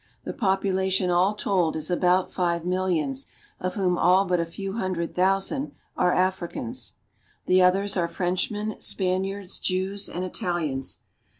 The 0.23 0.33
population 0.33 1.11
all 1.11 1.35
told 1.35 1.75
is 1.75 1.91
about 1.91 2.31
five 2.31 2.65
millions, 2.65 3.27
of 3.59 3.75
whom 3.75 3.99
all 3.99 4.25
but 4.25 4.39
a 4.39 4.45
few 4.45 4.73
hundred 4.73 5.13
thousand 5.13 5.73
are 5.95 6.11
Africans. 6.11 6.93
The 7.45 7.61
others 7.61 7.95
are 7.95 8.07
Frenchmen, 8.07 8.77
Spaniards, 8.81 9.59
Jews, 9.59 10.09
and 10.09 10.25
Italians. 10.25 11.01